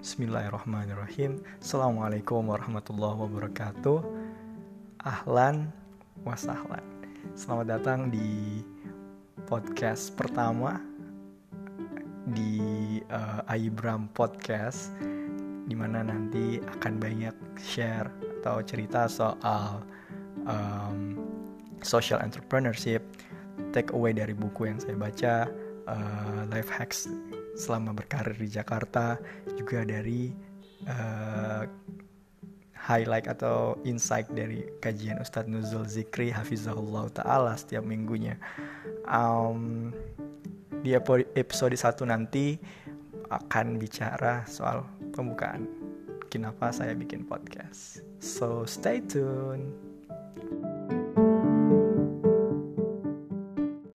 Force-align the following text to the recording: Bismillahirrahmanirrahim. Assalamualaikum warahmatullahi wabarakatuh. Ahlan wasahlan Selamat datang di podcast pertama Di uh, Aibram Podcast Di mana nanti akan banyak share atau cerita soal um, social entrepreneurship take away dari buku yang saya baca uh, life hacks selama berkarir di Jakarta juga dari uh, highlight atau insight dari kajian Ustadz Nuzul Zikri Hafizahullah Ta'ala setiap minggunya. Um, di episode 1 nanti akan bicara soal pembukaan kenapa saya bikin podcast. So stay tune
Bismillahirrahmanirrahim. 0.00 1.44
Assalamualaikum 1.60 2.48
warahmatullahi 2.48 3.20
wabarakatuh. 3.20 4.00
Ahlan 5.04 5.68
wasahlan 6.24 6.80
Selamat 7.36 7.76
datang 7.76 8.08
di 8.08 8.64
podcast 9.44 10.16
pertama 10.16 10.80
Di 12.32 12.56
uh, 13.12 13.44
Aibram 13.52 14.08
Podcast 14.16 14.88
Di 15.68 15.76
mana 15.76 16.00
nanti 16.00 16.56
akan 16.64 16.96
banyak 16.96 17.36
share 17.60 18.08
atau 18.40 18.64
cerita 18.64 19.04
soal 19.04 19.84
um, 20.48 21.20
social 21.84 22.24
entrepreneurship 22.24 23.04
take 23.76 23.92
away 23.92 24.16
dari 24.16 24.32
buku 24.32 24.64
yang 24.64 24.80
saya 24.80 24.96
baca 24.96 25.34
uh, 25.92 26.48
life 26.48 26.72
hacks 26.72 27.04
selama 27.60 27.92
berkarir 27.92 28.32
di 28.40 28.48
Jakarta 28.48 29.20
juga 29.52 29.84
dari 29.84 30.32
uh, 30.88 31.68
highlight 32.72 33.28
atau 33.28 33.76
insight 33.84 34.24
dari 34.32 34.64
kajian 34.80 35.20
Ustadz 35.20 35.52
Nuzul 35.52 35.84
Zikri 35.84 36.32
Hafizahullah 36.32 37.12
Ta'ala 37.12 37.52
setiap 37.60 37.84
minggunya. 37.84 38.40
Um, 39.04 39.92
di 40.80 40.96
episode 41.36 41.76
1 41.76 42.08
nanti 42.08 42.56
akan 43.28 43.76
bicara 43.76 44.48
soal 44.48 44.88
pembukaan 45.12 45.68
kenapa 46.32 46.72
saya 46.72 46.96
bikin 46.96 47.28
podcast. 47.28 48.00
So 48.24 48.64
stay 48.64 49.04
tune 49.04 49.89